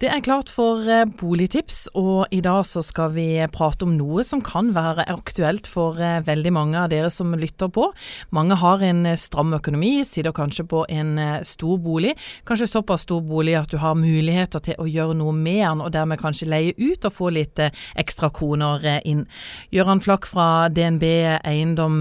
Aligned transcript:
Det 0.00 0.08
er 0.08 0.22
klart 0.24 0.48
for 0.48 0.86
eh, 0.88 1.02
boligtips, 1.04 1.90
og 1.92 2.30
i 2.32 2.38
dag 2.40 2.62
så 2.64 2.80
skal 2.80 3.10
vi 3.12 3.26
prate 3.52 3.84
om 3.84 3.90
noe 3.98 4.22
som 4.24 4.40
kan 4.40 4.70
være 4.72 5.04
aktuelt 5.12 5.66
for 5.68 5.98
eh, 6.00 6.22
veldig 6.24 6.52
mange 6.56 6.76
av 6.80 6.86
dere 6.88 7.10
som 7.12 7.34
lytter 7.36 7.68
på. 7.68 7.84
Mange 8.32 8.56
har 8.62 8.80
en 8.80 9.02
eh, 9.10 9.18
stram 9.20 9.52
økonomi, 9.58 9.98
sitter 10.08 10.32
kanskje 10.32 10.64
på 10.70 10.86
en 10.88 11.10
stor 11.44 11.76
bolig. 11.84 12.14
Kanskje 12.48 12.70
såpass 12.70 13.04
stor 13.04 13.20
bolig 13.28 13.58
at 13.58 13.68
du 13.68 13.76
har 13.82 13.98
muligheter 13.98 14.62
til 14.64 14.80
å 14.80 14.86
gjøre 14.88 15.18
noe 15.18 15.34
med 15.36 15.58
den, 15.66 15.82
og 15.84 15.92
dermed 15.92 16.22
kanskje 16.22 16.48
leie 16.48 16.72
ut 16.80 17.04
og 17.04 17.12
få 17.18 17.28
litt 17.36 17.60
ekstra 17.60 18.30
kroner 18.32 18.86
inn. 19.04 19.26
Gøran 19.68 20.00
Flakk 20.00 20.24
fra 20.30 20.70
DNB 20.72 21.04
Eiendom. 21.44 21.98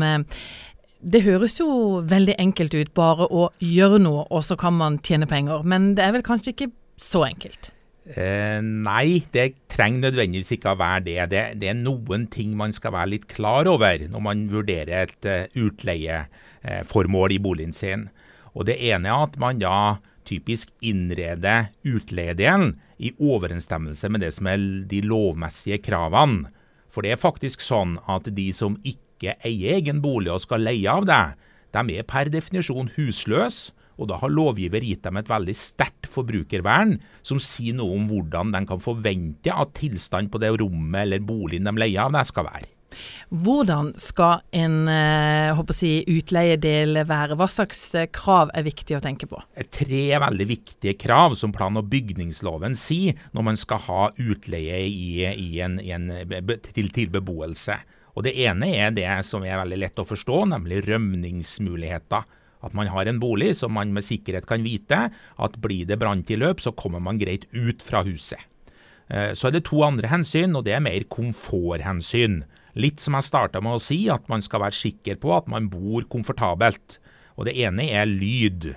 Det 1.03 1.25
høres 1.27 1.57
jo 1.59 1.99
veldig 2.07 2.37
enkelt 2.45 2.79
ut, 2.79 2.93
bare 2.95 3.27
å 3.27 3.49
gjøre 3.59 3.99
noe, 4.05 4.23
og 4.31 4.47
så 4.47 4.55
kan 4.55 4.79
man 4.79 5.01
tjene 5.03 5.27
penger. 5.27 5.67
Men 5.67 5.91
det 5.99 6.07
er 6.07 6.15
vel 6.15 6.23
kanskje 6.23 6.55
ikke 6.55 6.69
så 6.95 7.25
enkelt? 7.27 7.73
Eh, 8.09 8.57
nei, 8.65 9.21
det 9.35 9.51
trenger 9.69 10.07
nødvendigvis 10.07 10.55
ikke 10.55 10.73
å 10.73 10.79
være 10.79 11.03
det. 11.05 11.17
det. 11.29 11.43
det. 11.61 11.69
er 11.69 11.77
noen 11.77 12.25
ting 12.33 12.55
man 12.57 12.73
skal 12.73 12.95
være 12.95 13.13
litt 13.13 13.27
klar 13.29 13.69
over 13.69 14.01
når 14.09 14.23
man 14.25 14.47
vurderer 14.49 15.05
et 15.05 15.27
uh, 15.29 15.45
utleieformål 15.53 17.29
uh, 17.29 17.35
i 17.35 17.41
boligen 17.43 17.75
sin. 17.75 18.07
Og 18.57 18.65
Det 18.65 18.79
ene 18.89 19.11
er 19.11 19.27
at 19.27 19.37
man 19.37 19.61
da 19.61 19.99
typisk 20.25 20.71
innreder 20.81 21.69
utleiedelen 21.85 22.79
i 22.97 23.13
overensstemmelse 23.13 24.09
med 24.09 24.25
det 24.25 24.33
som 24.35 24.49
er 24.49 24.63
de 24.89 25.03
lovmessige 25.05 25.77
kravene. 25.85 26.49
For 26.89 27.05
det 27.05 27.13
er 27.13 27.21
faktisk 27.21 27.61
sånn 27.61 27.99
at 28.09 28.25
de 28.33 28.49
som 28.53 28.79
ikke 28.81 29.37
eier 29.45 29.77
egen 29.77 30.01
bolig 30.01 30.33
og 30.33 30.41
skal 30.41 30.65
leie 30.65 30.89
av 30.89 31.05
deg, 31.05 31.37
de 31.77 31.99
er 32.01 32.09
per 32.09 32.31
definisjon 32.33 32.89
husløse 32.97 33.69
og 33.99 34.09
da 34.09 34.17
har 34.21 34.31
lovgiver 34.31 34.85
gitt 34.85 35.03
dem 35.05 35.19
et 35.19 35.29
veldig 35.29 35.55
sterkt 35.57 36.09
forbrukervern, 36.09 36.97
som 37.21 37.41
sier 37.43 37.75
noe 37.77 37.97
om 37.99 38.09
hvordan 38.09 38.55
de 38.55 38.65
kan 38.69 38.83
forvente 38.83 39.53
at 39.53 39.75
tilstand 39.77 40.31
på 40.31 40.41
det 40.41 40.55
rommet 40.61 41.03
eller 41.03 41.23
boligen 41.23 41.67
de 41.67 41.75
leier 41.77 42.07
av, 42.07 42.15
det 42.15 42.27
skal 42.31 42.47
være. 42.47 42.69
Hvordan 43.29 43.91
skal 44.01 44.41
en 44.55 44.87
eh, 44.89 45.59
si, 45.77 45.91
utleiedel 46.09 47.03
være? 47.05 47.37
Hva 47.37 47.47
slags 47.51 47.83
eh, 47.93 48.09
krav 48.13 48.49
er 48.57 48.65
viktig 48.65 48.97
å 48.97 49.03
tenke 49.03 49.29
på? 49.29 49.41
Tre 49.75 50.01
veldig 50.23 50.47
viktige 50.49 50.95
krav 50.97 51.37
som 51.37 51.53
plan- 51.55 51.77
og 51.77 51.91
bygningsloven 51.91 52.77
sier 52.79 53.19
når 53.35 53.47
man 53.51 53.61
skal 53.61 53.83
ha 53.85 54.09
utleie 54.17 54.81
i, 54.87 55.21
i 55.29 55.61
en, 55.61 55.77
i 55.83 55.93
en, 55.93 56.09
til, 56.73 56.89
til 56.95 57.13
beboelse. 57.13 57.77
Og 58.17 58.25
Det 58.25 58.33
ene 58.41 58.73
er 58.75 58.91
det 58.91 59.07
som 59.27 59.45
er 59.45 59.61
veldig 59.61 59.79
lett 59.79 60.01
å 60.01 60.07
forstå, 60.07 60.41
nemlig 60.51 60.81
rømningsmuligheter. 60.89 62.25
At 62.65 62.75
man 62.75 62.89
har 62.91 63.07
en 63.07 63.21
bolig 63.21 63.53
som 63.59 63.73
man 63.75 63.93
med 63.95 64.03
sikkerhet 64.03 64.47
kan 64.49 64.65
vite 64.65 65.07
at 65.09 65.59
blir 65.63 65.87
det 65.87 65.99
branntilløp, 66.01 66.59
så 66.59 66.75
kommer 66.75 66.99
man 67.03 67.19
greit 67.21 67.47
ut 67.55 67.83
fra 67.85 68.03
huset. 68.07 68.39
Eh, 69.09 69.31
så 69.33 69.47
er 69.47 69.55
det 69.55 69.65
to 69.69 69.81
andre 69.85 70.09
hensyn, 70.11 70.55
og 70.57 70.65
det 70.67 70.75
er 70.75 70.83
mer 70.83 71.05
komforthensyn. 71.11 72.43
Litt 72.79 73.01
som 73.01 73.15
jeg 73.17 73.27
starta 73.29 73.61
med 73.63 73.77
å 73.77 73.81
si, 73.81 74.03
at 74.11 74.27
man 74.29 74.43
skal 74.45 74.63
være 74.65 74.77
sikker 74.77 75.17
på 75.21 75.33
at 75.35 75.49
man 75.51 75.71
bor 75.71 76.05
komfortabelt. 76.11 76.99
Og 77.39 77.47
Det 77.47 77.55
ene 77.55 77.87
er 77.87 78.05
lyd. 78.05 78.73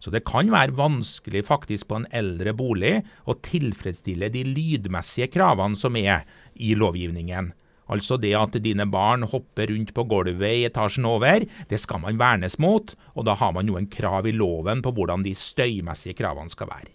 Så 0.00 0.10
det 0.12 0.24
kan 0.28 0.48
være 0.52 0.76
vanskelig 0.76 1.44
faktisk 1.48 1.88
på 1.88 2.00
en 2.00 2.08
eldre 2.14 2.52
bolig 2.56 3.00
å 3.26 3.34
tilfredsstille 3.34 4.28
de 4.32 4.44
lydmessige 4.44 5.28
kravene 5.32 5.76
som 5.76 5.96
er 5.96 6.24
i 6.54 6.74
lovgivningen. 6.78 7.52
Altså 7.92 8.18
det 8.18 8.32
at 8.34 8.56
dine 8.64 8.86
barn 8.90 9.22
hopper 9.30 9.70
rundt 9.70 9.92
på 9.94 10.04
gulvet 10.10 10.62
i 10.62 10.66
etasjen 10.66 11.06
over, 11.06 11.46
det 11.70 11.78
skal 11.78 12.02
man 12.02 12.18
vernes 12.18 12.58
mot, 12.62 12.96
og 13.14 13.28
da 13.28 13.36
har 13.38 13.54
man 13.54 13.68
noen 13.68 13.86
krav 13.90 14.26
i 14.26 14.34
loven 14.34 14.82
på 14.82 14.92
hvordan 14.96 15.22
de 15.26 15.36
støymessige 15.38 16.18
kravene 16.18 16.50
skal 16.50 16.70
være. 16.72 16.90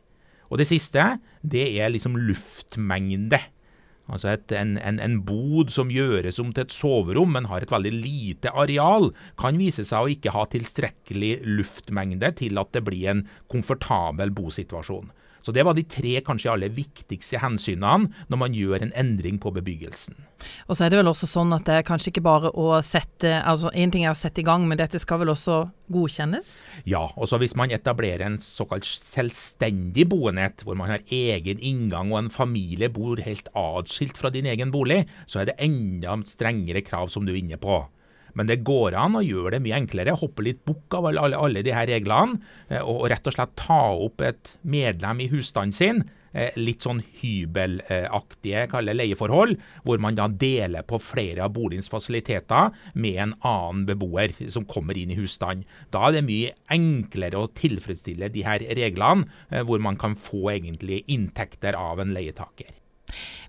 Og 0.51 0.59
det 0.59 0.67
siste, 0.67 1.15
det 1.47 1.69
er 1.79 1.93
liksom 1.93 2.19
luftmengde. 2.19 3.39
Altså 4.11 4.33
et, 4.33 4.51
en, 4.57 4.75
en, 4.81 4.99
en, 4.99 5.19
bod 5.23 5.71
som 5.71 5.91
gjøres 5.93 6.41
om 6.43 6.49
til 6.51 6.65
et 6.65 6.75
soverom, 6.75 7.31
men 7.37 7.47
har 7.47 7.63
et 7.63 7.71
veldig 7.71 7.93
lite 7.95 8.51
areal, 8.51 9.13
kan 9.39 9.59
vise 9.61 9.85
seg 9.87 10.03
å 10.03 10.11
ikke 10.11 10.33
ha 10.35 10.43
tilstrekkelig 10.51 11.37
luftmengde 11.47 12.33
til 12.41 12.59
at 12.59 12.73
det 12.75 12.83
blir 12.87 13.13
en 13.13 13.23
komfortabel 13.51 14.33
bosituasjon. 14.35 15.13
Så 15.41 15.51
Det 15.51 15.65
var 15.65 15.73
de 15.77 15.83
tre 15.83 16.19
kanskje 16.25 16.51
aller 16.53 16.69
viktigste 16.73 17.41
hensynene 17.41 18.11
når 18.29 18.37
man 18.37 18.55
gjør 18.55 18.85
en 18.85 18.93
endring 18.97 19.39
på 19.41 19.51
bebyggelsen. 19.55 20.15
Og 20.67 20.77
så 20.77 20.85
er 20.85 20.91
det 20.91 21.01
vel 21.01 21.11
også 21.11 21.29
sånn 21.29 21.53
at 21.53 21.65
det 21.67 21.77
er 21.79 21.87
kanskje 21.87 22.11
ikke 22.13 22.25
bare 22.25 22.49
å 22.57 22.79
sette 22.85 23.33
altså 23.41 23.69
Én 23.77 23.91
ting 23.93 24.05
er 24.05 24.13
å 24.13 24.17
sette 24.17 24.41
i 24.41 24.45
gang, 24.45 24.65
men 24.67 24.79
dette 24.79 24.99
skal 25.01 25.21
vel 25.21 25.33
også 25.33 25.63
godkjennes? 25.93 26.53
Ja. 26.89 27.03
og 27.15 27.29
så 27.29 27.39
Hvis 27.41 27.55
man 27.57 27.71
etablerer 27.73 28.25
en 28.25 28.39
såkalt 28.41 28.85
selvstendig 28.85 30.07
boenhet, 30.09 30.65
hvor 30.65 30.77
man 30.77 30.93
har 30.93 31.05
egen 31.07 31.59
inngang 31.59 32.11
og 32.11 32.23
en 32.23 32.33
familie 32.33 32.89
bor 32.89 33.21
helt 33.21 33.49
atskilt 33.57 34.17
fra 34.17 34.31
din 34.33 34.49
egen 34.49 34.71
bolig, 34.73 35.03
så 35.25 35.41
er 35.41 35.51
det 35.51 35.59
enda 35.61 36.17
strengere 36.27 36.83
krav 36.85 37.09
som 37.13 37.25
du 37.25 37.33
er 37.33 37.41
inne 37.41 37.59
på. 37.61 37.83
Men 38.37 38.49
det 38.49 38.61
går 38.67 38.95
an 38.97 39.19
å 39.19 39.25
gjøre 39.25 39.55
det 39.55 39.63
mye 39.65 39.81
enklere. 39.81 40.17
Hoppe 40.19 40.45
litt 40.45 40.63
bukk 40.67 40.97
av 40.97 41.09
alle, 41.11 41.37
alle, 41.37 41.65
de 41.65 41.75
her 41.75 41.89
reglene, 41.89 42.41
eh, 42.69 42.81
og, 42.81 43.07
rett 43.11 43.27
og 43.27 43.37
slett 43.37 43.55
ta 43.59 43.83
opp 43.93 44.23
et 44.25 44.55
medlem 44.63 45.23
i 45.23 45.29
husstanden 45.31 45.75
sin. 45.75 46.03
Eh, 46.31 46.55
litt 46.55 46.85
sånn 46.85 47.01
hybelaktige 47.19 48.63
kalle 48.71 48.95
leieforhold, 48.95 49.57
hvor 49.83 49.99
man 49.99 50.15
da 50.15 50.29
deler 50.31 50.85
på 50.87 51.01
flere 51.03 51.43
av 51.43 51.51
boligens 51.57 51.91
fasiliteter 51.91 52.71
med 52.95 53.19
en 53.19 53.33
annen 53.43 53.83
beboer 53.89 54.37
som 54.47 54.67
kommer 54.69 54.95
inn 54.95 55.11
i 55.11 55.19
husstanden. 55.19 55.67
Da 55.91 56.07
er 56.07 56.19
det 56.19 56.27
mye 56.29 56.53
enklere 56.71 57.41
å 57.41 57.51
tilfredsstille 57.51 58.31
de 58.31 58.45
her 58.47 58.63
reglene, 58.63 59.27
eh, 59.51 59.65
hvor 59.67 59.83
man 59.83 59.99
kan 59.99 60.15
få 60.15 60.53
egentlig 60.55 61.03
inntekter 61.11 61.75
av 61.75 61.99
en 61.99 62.15
leietaker. 62.15 62.80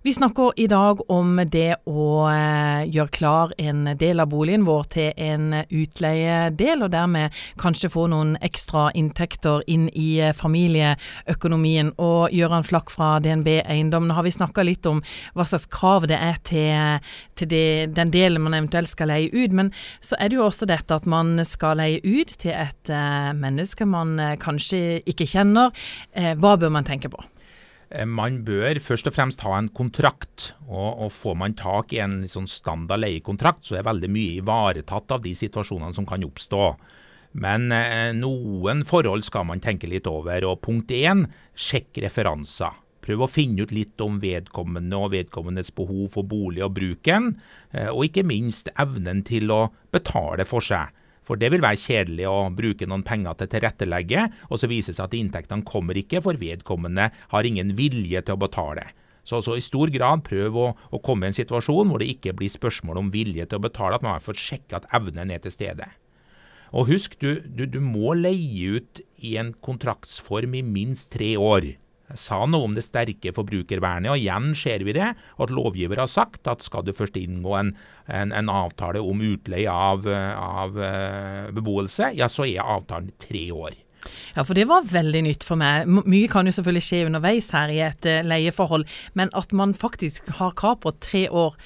Vi 0.03 0.13
snakker 0.13 0.53
i 0.57 0.67
dag 0.67 1.11
om 1.11 1.37
det 1.47 1.77
å 1.87 2.05
eh, 2.27 2.83
gjøre 2.91 3.13
klar 3.15 3.53
en 3.63 3.85
del 3.99 4.19
av 4.19 4.33
boligen 4.33 4.65
vår 4.67 4.89
til 4.91 5.13
en 5.15 5.61
utleiedel, 5.63 6.83
og 6.83 6.91
dermed 6.91 7.37
kanskje 7.63 7.91
få 7.93 8.09
noen 8.11 8.33
ekstra 8.43 8.89
inntekter 8.99 9.63
inn 9.71 9.85
i 9.95 10.17
eh, 10.19 10.35
familieøkonomien. 10.35 11.93
Og 12.03 12.35
Gøran 12.35 12.67
Flakk 12.67 12.91
fra 12.91 13.13
DNB 13.23 13.61
Eiendom, 13.63 14.09
nå 14.11 14.17
har 14.19 14.27
vi 14.27 14.35
snakka 14.35 14.65
litt 14.67 14.89
om 14.91 15.05
hva 15.39 15.47
slags 15.47 15.69
krav 15.71 16.09
det 16.11 16.19
er 16.19 16.43
til, 16.51 17.13
til 17.39 17.53
det, 17.55 17.65
den 17.95 18.11
delen 18.11 18.43
man 18.43 18.59
eventuelt 18.59 18.91
skal 18.91 19.13
leie 19.13 19.31
ut, 19.31 19.55
men 19.55 19.71
så 20.03 20.19
er 20.19 20.33
det 20.33 20.41
jo 20.41 20.49
også 20.49 20.67
dette 20.67 20.99
at 20.99 21.07
man 21.07 21.37
skal 21.47 21.79
leie 21.79 22.03
ut 22.03 22.35
til 22.43 22.57
et 22.57 22.91
uh, 22.91 23.31
menneske 23.39 23.87
man 23.87 24.19
kanskje 24.43 24.99
ikke 25.07 25.31
kjenner. 25.31 25.71
Hva 26.13 26.57
bør 26.59 26.75
man 26.75 26.89
tenke 26.89 27.13
på? 27.13 27.23
Eh, 27.93 28.09
man 28.09 28.41
bør 28.47 28.81
først 28.81 29.09
og 29.11 29.17
fremst 29.17 29.45
ha 29.45 29.55
en 29.59 29.71
kontrakt. 29.77 30.53
Og, 30.69 31.05
og 31.07 31.13
Får 31.13 31.39
man 31.39 31.57
tak 31.59 31.93
i 31.93 32.01
en 32.05 32.23
sånn 32.31 32.49
standard 32.51 33.05
leiekontrakt, 33.05 33.67
så 33.69 33.79
er 33.79 33.89
veldig 33.89 34.11
mye 34.13 34.37
ivaretatt 34.41 35.17
av 35.17 35.25
de 35.25 35.35
situasjonene 35.37 35.95
som 35.97 36.09
kan 36.09 36.25
oppstå. 36.27 36.65
Men 37.43 37.73
eh, 37.73 38.13
noen 38.17 38.85
forhold 38.89 39.25
skal 39.29 39.47
man 39.49 39.63
tenke 39.65 39.91
litt 39.91 40.09
over. 40.11 40.45
og 40.49 40.63
Punkt 40.65 40.93
én, 40.97 41.27
sjekk 41.57 42.03
referanser. 42.05 42.81
Prøv 43.03 43.25
å 43.25 43.31
finne 43.31 43.65
ut 43.65 43.73
litt 43.75 44.01
om 44.05 44.21
vedkommende 44.23 44.99
og 44.99 45.11
vedkommendes 45.17 45.73
behov 45.75 46.13
for 46.15 46.29
bolig 46.29 46.63
og 46.63 46.77
bruken, 46.77 47.33
eh, 47.73 47.91
og 47.91 48.07
ikke 48.09 48.27
minst 48.29 48.71
evnen 48.79 49.25
til 49.27 49.51
å 49.51 49.63
betale 49.95 50.47
for 50.49 50.65
seg. 50.65 50.93
For 51.27 51.39
det 51.39 51.53
vil 51.55 51.63
være 51.63 51.79
kjedelig 51.79 52.27
å 52.27 52.51
bruke 52.55 52.89
noen 52.89 53.05
penger 53.07 53.39
til 53.39 53.51
tilrettelegge, 53.53 54.27
og 54.51 54.59
så 54.59 54.71
viser 54.71 54.93
det 54.93 54.99
seg 54.99 55.07
at 55.07 55.17
inntektene 55.19 55.67
kommer 55.69 55.99
ikke, 55.99 56.23
for 56.25 56.41
vedkommende 56.41 57.11
har 57.35 57.49
ingen 57.49 57.77
vilje 57.79 58.25
til 58.27 58.37
å 58.37 58.43
betale. 58.43 58.89
Så, 59.23 59.39
så 59.47 59.55
i 59.55 59.63
stor 59.63 59.91
grad 59.95 60.25
prøv 60.27 60.57
å, 60.59 60.69
å, 60.91 60.99
komme 60.99 61.29
i 61.29 61.31
en 61.31 61.37
situasjon 61.37 61.93
hvor 61.93 62.03
det 62.03 62.11
ikke 62.11 62.35
blir 62.35 62.51
spørsmål 62.51 63.05
om 63.05 63.13
vilje 63.15 63.47
til 63.47 63.61
å 63.61 63.67
betale, 63.69 63.95
at 63.95 64.03
man 64.03 64.17
har 64.17 64.25
fått 64.25 64.43
sjekka 64.43 64.81
at 64.81 64.89
evnen 64.99 65.31
er 65.31 65.45
til 65.45 65.55
stede. 65.55 65.87
Og 66.73 66.89
husk, 66.89 67.15
du, 67.21 67.39
du, 67.47 67.67
du 67.71 67.79
må 67.85 68.17
leie 68.19 68.81
ut 68.81 69.03
i 69.23 69.37
en 69.39 69.53
kontraktsform 69.63 70.57
i 70.59 70.65
minst 70.67 71.13
tre 71.15 71.37
år 71.39 71.75
sa 72.19 72.43
noe 72.47 72.69
om 72.69 72.75
det 72.77 72.85
sterke 72.87 73.33
forbrukervernet. 73.35 74.11
og 74.13 74.21
Igjen 74.21 74.53
ser 74.59 74.85
vi 74.87 74.97
det, 74.97 75.13
at 75.15 75.55
lovgiver 75.55 76.03
har 76.03 76.11
sagt 76.11 76.49
at 76.51 76.65
skal 76.65 76.87
du 76.87 76.93
først 76.97 77.17
inngå 77.21 77.57
en, 77.59 77.73
en, 78.09 78.33
en 78.33 78.53
avtale 78.53 79.03
om 79.03 79.23
utleie 79.23 79.71
av, 79.71 80.07
av 80.09 80.77
uh, 80.79 81.49
beboelse, 81.55 82.13
ja 82.19 82.29
så 82.33 82.47
er 82.49 82.63
avtalen 82.63 83.13
tre 83.23 83.49
år. 83.55 83.77
Ja, 84.35 84.43
for 84.43 84.59
det 84.59 84.67
var 84.71 84.89
veldig 84.91 85.23
nytt 85.29 85.45
for 85.47 85.61
meg. 85.61 85.87
Mye 85.87 86.31
kan 86.31 86.49
jo 86.49 86.55
selvfølgelig 86.57 86.87
skje 86.89 87.05
underveis 87.07 87.53
her 87.55 87.71
i 87.73 87.83
et 87.87 88.09
uh, 88.09 88.23
leieforhold, 88.27 88.89
men 89.19 89.31
at 89.39 89.55
man 89.55 89.77
faktisk 89.79 90.29
har 90.41 90.57
krav 90.59 90.81
på 90.83 90.95
tre 91.05 91.29
år, 91.31 91.57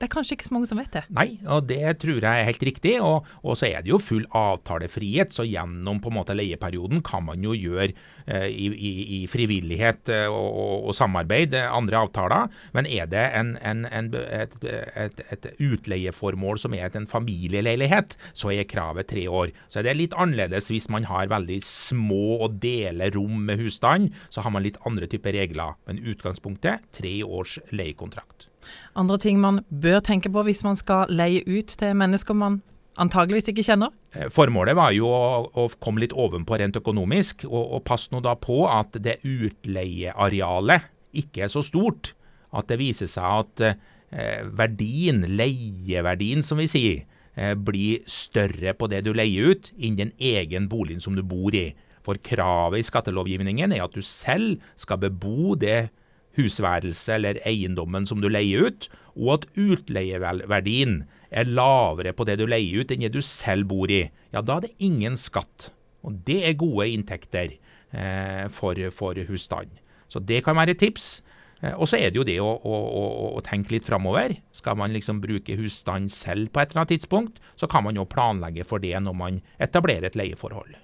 Det 0.00 0.06
er 0.06 0.14
kanskje 0.14 0.38
ikke 0.38 0.46
så 0.46 0.54
mange 0.56 0.68
som 0.70 0.78
vet 0.80 0.94
det? 0.96 1.00
Nei, 1.12 1.26
og 1.44 1.66
det 1.68 1.98
tror 2.00 2.24
jeg 2.24 2.24
er 2.24 2.46
helt 2.48 2.62
riktig. 2.64 2.94
Og, 3.04 3.26
og 3.44 3.58
så 3.60 3.66
er 3.68 3.82
det 3.84 3.90
jo 3.92 3.98
full 4.00 4.24
avtalefrihet, 4.32 5.34
så 5.36 5.44
gjennom 5.44 6.00
på 6.00 6.08
en 6.08 6.16
måte 6.16 6.36
leieperioden 6.38 7.02
kan 7.04 7.26
man 7.26 7.44
jo 7.44 7.52
gjøre 7.52 7.90
eh, 7.92 8.46
i, 8.48 8.70
i, 8.72 8.92
i, 9.18 9.20
frivillighet 9.28 10.08
eh, 10.08 10.24
og, 10.24 10.48
og, 10.48 10.88
og, 10.88 10.96
samarbeid 10.96 11.58
eh, 11.58 11.68
andre 11.68 12.00
avtaler. 12.00 12.48
Men 12.72 12.88
er 12.88 13.12
det 13.12 13.26
en, 13.42 13.52
en, 13.60 13.84
en, 13.92 14.10
et, 14.24 14.56
et, 15.04 15.20
et, 15.36 15.50
utleieformål 15.68 16.64
som 16.64 16.78
er 16.78 16.96
en 16.96 17.10
familieleilighet, 17.10 18.16
så 18.32 18.54
er 18.56 18.64
kravet 18.72 19.12
tre 19.12 19.28
år. 19.28 19.52
Så 19.68 19.82
er 19.82 19.90
det 19.90 19.98
litt 20.00 20.16
annerledes 20.16 20.72
hvis 20.72 20.88
man 20.88 21.10
har 21.12 21.28
veldig 21.28 21.60
små 21.66 22.38
og 22.46 22.56
deler 22.64 23.12
rom 23.18 23.44
med 23.50 23.60
husstand. 23.60 24.14
Så 24.32 24.40
har 24.48 24.56
man 24.56 24.64
litt 24.64 24.80
andre 24.88 25.12
typer 25.12 25.36
regler. 25.36 25.76
Men 25.84 26.00
utgangspunktet 26.00 26.88
tre 26.96 27.18
års 27.20 27.60
leiekontrakt. 27.68 28.49
Andre 28.98 29.18
ting 29.22 29.40
man 29.40 29.62
bør 29.70 30.00
tenke 30.04 30.32
på 30.32 30.44
hvis 30.46 30.64
man 30.66 30.78
skal 30.78 31.10
leie 31.12 31.44
ut 31.46 31.76
til 31.80 31.96
mennesker 31.96 32.36
man 32.36 32.60
antageligvis 33.00 33.50
ikke 33.52 33.64
kjenner? 33.66 33.92
Eh, 34.14 34.28
formålet 34.32 34.76
var 34.78 34.94
jo 34.94 35.08
å, 35.08 35.44
å 35.54 35.68
komme 35.82 36.02
litt 36.02 36.14
ovenpå 36.16 36.58
rent 36.60 36.78
økonomisk, 36.80 37.46
og, 37.48 37.76
og 37.76 37.84
pass 37.88 38.08
nå 38.12 38.22
da 38.24 38.36
på 38.38 38.64
at 38.70 38.98
det 39.02 39.20
utleiearealet 39.26 40.90
ikke 41.20 41.46
er 41.46 41.52
så 41.52 41.62
stort 41.66 42.14
at 42.56 42.70
det 42.70 42.80
viser 42.80 43.10
seg 43.10 43.44
at 43.44 43.62
eh, 43.66 44.42
verdien, 44.58 45.22
leieverdien 45.38 46.42
som 46.46 46.60
vi 46.60 46.68
sier, 46.70 47.04
eh, 47.36 47.54
blir 47.54 48.02
større 48.10 48.74
på 48.74 48.90
det 48.90 49.04
du 49.06 49.12
leier 49.14 49.54
ut, 49.54 49.70
enn 49.78 49.98
den 49.98 50.12
egen 50.18 50.68
boligen 50.70 51.02
som 51.02 51.16
du 51.18 51.22
bor 51.26 51.54
i. 51.54 51.70
For 52.06 52.18
kravet 52.24 52.80
i 52.80 52.86
skattelovgivningen 52.86 53.74
er 53.76 53.84
at 53.84 53.94
du 53.94 54.02
selv 54.04 54.62
skal 54.80 55.02
bebo 55.02 55.54
det 55.58 55.90
husværelset 56.38 57.14
eller 57.16 57.40
eiendommen 57.48 58.06
som 58.06 58.22
du 58.22 58.28
leier 58.30 58.70
ut, 58.70 58.88
og 59.18 59.40
at 59.40 59.48
utleieverdien 59.58 61.02
er 61.30 61.50
lavere 61.50 62.12
på 62.16 62.26
det 62.26 62.38
du 62.40 62.46
leier 62.50 62.82
ut 62.82 62.92
enn 62.92 63.06
det 63.06 63.12
du 63.14 63.22
selv 63.24 63.70
bor 63.70 63.90
i, 63.90 64.04
ja 64.34 64.42
da 64.42 64.58
er 64.58 64.68
det 64.68 64.76
ingen 64.78 65.18
skatt. 65.18 65.70
Og 66.06 66.22
det 66.26 66.40
er 66.48 66.60
gode 66.60 66.88
inntekter 66.88 67.56
eh, 67.92 68.46
for, 68.54 68.78
for 68.96 69.18
husstand. 69.28 69.72
Så 70.10 70.22
det 70.24 70.42
kan 70.46 70.56
være 70.58 70.74
et 70.74 70.80
tips. 70.82 71.20
Eh, 71.60 71.74
og 71.76 71.88
så 71.90 71.98
er 72.00 72.10
det 72.10 72.20
jo 72.20 72.26
det 72.26 72.38
å, 72.42 72.48
å, 72.48 72.76
å, 73.00 73.04
å 73.36 73.42
tenke 73.44 73.74
litt 73.74 73.88
framover. 73.88 74.38
Skal 74.56 74.78
man 74.80 74.94
liksom 74.96 75.20
bruke 75.22 75.58
husstand 75.60 76.12
selv 76.14 76.52
på 76.54 76.62
et 76.62 76.72
eller 76.72 76.84
annet 76.84 76.94
tidspunkt, 76.96 77.42
så 77.60 77.68
kan 77.70 77.84
man 77.86 78.00
jo 78.00 78.08
planlegge 78.08 78.66
for 78.68 78.82
det 78.82 78.96
når 79.04 79.18
man 79.18 79.42
etablerer 79.60 80.08
et 80.08 80.18
leieforhold. 80.18 80.78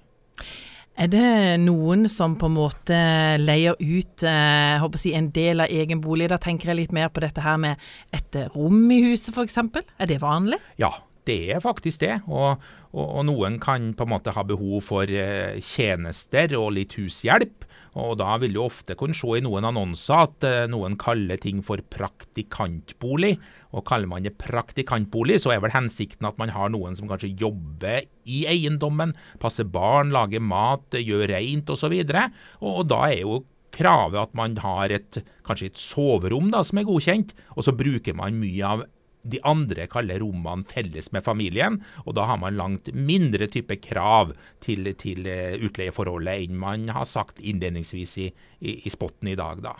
Er 0.97 1.11
det 1.13 1.59
noen 1.61 2.07
som 2.09 2.33
på 2.41 2.47
en 2.49 2.55
måte 2.55 2.99
leier 3.37 3.77
ut 3.77 4.23
eh, 4.25 4.85
si, 4.97 5.11
en 5.13 5.27
del 5.35 5.61
av 5.61 5.69
egen 5.69 6.01
bolig? 6.01 6.31
Da 6.31 6.39
tenker 6.41 6.71
jeg 6.71 6.79
litt 6.79 6.95
mer 6.95 7.11
på 7.13 7.21
dette 7.21 7.43
her 7.45 7.59
med 7.61 7.83
et 8.17 8.37
rom 8.55 8.89
i 8.89 9.03
huset 9.05 9.29
f.eks. 9.35 9.59
Er 10.01 10.09
det 10.09 10.17
vanlig? 10.23 10.57
Ja, 10.81 10.95
det 11.29 11.37
er 11.53 11.61
faktisk 11.61 12.01
det. 12.01 12.15
Og, 12.25 12.63
og, 12.95 13.05
og, 13.05 13.21
noen 13.29 13.59
kan 13.61 13.91
på 13.93 14.07
en 14.07 14.13
måte 14.15 14.33
ha 14.33 14.45
behov 14.47 14.81
for 14.89 15.05
eh, 15.05 15.61
tjenester 15.61 16.57
og 16.57 16.73
litt 16.79 16.97
hushjelp. 16.97 17.66
Og 17.97 18.17
da 18.19 18.35
vil 18.41 18.53
du 18.53 18.61
ofte 18.61 18.95
kunne 18.97 19.17
se 19.17 19.39
i 19.39 19.43
noen 19.43 19.65
annonser 19.67 20.27
at 20.27 20.45
uh, 20.45 20.65
noen 20.69 20.97
kaller 21.01 21.39
ting 21.41 21.63
for 21.65 21.81
praktikantbolig. 21.93 23.35
Og 23.73 23.85
kaller 23.89 24.09
man 24.11 24.27
det 24.27 24.37
praktikantbolig, 24.39 25.39
så 25.41 25.55
er 25.55 25.63
vel 25.63 25.73
hensikten 25.73 26.29
at 26.29 26.37
man 26.39 26.53
har 26.53 26.71
noen 26.73 26.95
som 26.97 27.09
kanskje 27.09 27.33
jobber 27.41 28.05
i 28.27 28.43
eiendommen, 28.49 29.15
passer 29.41 29.67
barn, 29.67 30.13
lager 30.15 30.43
mat, 30.43 30.93
gjør 30.93 31.27
rent 31.33 31.71
osv. 31.73 31.95
Og, 31.97 32.15
og, 32.61 32.73
og 32.73 32.89
da 32.93 33.03
er 33.09 33.21
jo 33.23 33.41
kravet 33.77 34.21
at 34.21 34.37
man 34.37 34.55
har 34.63 34.93
et, 34.93 35.19
kanskje 35.47 35.71
et 35.71 35.81
soverom 35.81 36.51
da, 36.53 36.63
som 36.65 36.79
er 36.79 36.87
godkjent, 36.87 37.33
og 37.55 37.65
så 37.67 37.75
bruker 37.77 38.15
man 38.17 38.39
mye 38.39 38.75
av 38.77 38.85
de 39.31 39.41
andre 39.47 39.87
kaller 39.91 40.21
rommene 40.23 40.67
felles 40.69 41.11
med 41.15 41.25
familien, 41.25 41.81
og 42.05 42.17
da 42.17 42.27
har 42.29 42.39
man 42.41 42.57
langt 42.59 42.91
mindre 42.93 43.49
type 43.51 43.79
krav 43.83 44.33
til, 44.63 44.93
til 44.99 45.27
eh, 45.29 45.57
utleieforholdet 45.61 46.47
enn 46.47 46.57
man 46.59 46.87
har 46.95 47.07
sagt 47.09 47.41
innledningsvis 47.41 48.17
i, 48.23 48.31
i, 48.59 48.79
i 48.87 48.93
spotten 48.93 49.33
i 49.33 49.37
dag. 49.39 49.61
da. 49.65 49.75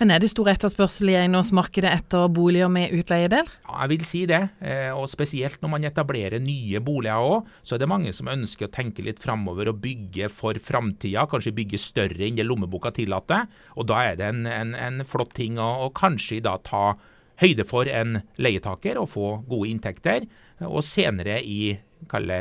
Men 0.00 0.10
Er 0.10 0.22
det 0.22 0.32
stor 0.32 0.50
etterspørsel 0.52 1.12
i 1.12 1.16
eiendomsmarkedet 1.20 1.90
etter 1.92 2.30
boliger 2.34 2.70
med 2.72 2.94
utleiedel? 2.96 3.46
Ja, 3.66 3.76
jeg 3.84 3.92
vil 3.92 4.04
si 4.08 4.24
det. 4.30 4.40
Eh, 4.60 4.90
og 4.94 5.08
Spesielt 5.12 5.62
når 5.62 5.72
man 5.76 5.86
etablerer 5.88 6.42
nye 6.42 6.82
boliger 6.82 7.22
òg, 7.22 7.52
så 7.62 7.76
er 7.76 7.82
det 7.82 7.90
mange 7.92 8.14
som 8.16 8.30
ønsker 8.32 8.68
å 8.68 8.74
tenke 8.74 9.04
litt 9.06 9.22
framover 9.22 9.70
og 9.70 9.80
bygge 9.84 10.30
for 10.32 10.58
framtida. 10.58 11.28
Kanskje 11.30 11.54
bygge 11.56 11.80
større 11.80 12.26
enn 12.26 12.38
det 12.38 12.48
lommeboka 12.48 12.94
tillater. 12.94 13.46
Og 13.76 13.86
Da 13.92 14.02
er 14.10 14.18
det 14.18 14.30
en, 14.32 14.46
en, 14.46 14.74
en 14.74 15.06
flott 15.06 15.34
ting 15.38 15.60
å, 15.62 15.70
å 15.86 15.92
kanskje 15.94 16.42
da 16.44 16.58
ta 16.62 16.84
høyde 17.42 17.66
for 17.68 17.90
en 17.90 18.20
leietaker 18.42 19.00
og 19.00 19.10
få 19.12 19.34
gode 19.48 19.70
inntekter. 19.72 20.26
Og 20.64 20.82
senere 20.86 21.40
i 21.42 21.74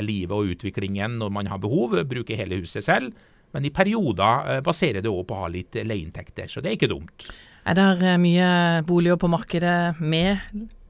livet 0.02 0.34
og 0.34 0.54
utviklingen, 0.56 1.20
når 1.22 1.30
man 1.34 1.50
har 1.52 1.62
behov, 1.62 1.98
bruke 2.10 2.38
hele 2.38 2.62
huset 2.62 2.86
selv. 2.86 3.12
Men 3.54 3.66
i 3.66 3.74
perioder 3.74 4.48
eh, 4.48 4.62
baserer 4.64 5.04
det 5.04 5.12
òg 5.12 5.26
på 5.28 5.36
å 5.36 5.44
ha 5.44 5.50
litt 5.52 5.76
leieinntekter, 5.76 6.48
så 6.48 6.62
det 6.62 6.72
er 6.72 6.78
ikke 6.78 6.92
dumt. 6.94 7.26
Er 7.68 7.78
det 7.78 7.88
eh, 8.00 8.20
mye 8.22 8.52
boliger 8.88 9.20
på 9.20 9.30
markedet 9.32 10.00
med 10.00 10.40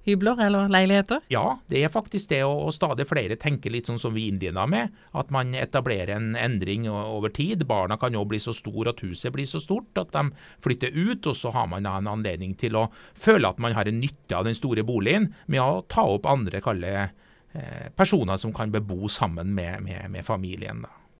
hybler 0.07 0.39
eller 0.45 0.69
leiligheter? 0.71 1.21
Ja, 1.33 1.59
det 1.71 1.83
er 1.83 1.93
faktisk 1.93 2.29
det. 2.31 2.41
Og, 2.47 2.71
stadig 2.75 3.07
flere 3.09 3.37
tenker 3.39 3.73
litt 3.73 3.89
sånn 3.89 3.99
som 4.01 4.15
vi 4.15 4.27
indierne 4.31 4.65
med. 4.69 4.95
At 5.17 5.31
man 5.33 5.55
etablerer 5.57 6.15
en 6.15 6.35
endring 6.39 6.87
over 6.89 7.33
tid. 7.33 7.65
Barna 7.69 7.97
kan 8.01 8.15
jo 8.17 8.23
bli 8.27 8.39
så 8.41 8.55
store 8.55 8.95
at 8.95 9.03
huset 9.05 9.33
blir 9.35 9.49
så 9.49 9.61
stort 9.61 9.97
at 10.01 10.13
de 10.15 10.27
flytter 10.63 10.95
ut. 10.95 11.25
Og 11.25 11.37
så 11.37 11.53
har 11.55 11.67
man 11.71 11.89
en 11.89 12.09
anledning 12.11 12.55
til 12.59 12.79
å 12.79 12.87
føle 13.13 13.49
at 13.49 13.61
man 13.61 13.75
har 13.77 13.89
en 13.89 14.01
nytte 14.01 14.37
av 14.37 14.47
den 14.47 14.57
store 14.57 14.85
boligen 14.87 15.31
med 15.47 15.61
å 15.63 15.83
ta 15.91 16.05
opp 16.07 16.29
andre 16.29 16.63
kalle 16.63 16.95
eh, 17.01 17.85
personer 17.95 18.41
som 18.41 18.55
kan 18.55 18.73
bebo 18.73 19.09
sammen 19.11 19.53
med, 19.57 19.83
med, 19.85 20.09
med 20.13 20.25
familien. 20.25 20.85
da. 20.87 21.00